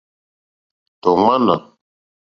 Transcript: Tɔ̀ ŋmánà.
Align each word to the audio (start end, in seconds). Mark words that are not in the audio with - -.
Tɔ̀ 1.01 1.15
ŋmánà. 1.19 1.55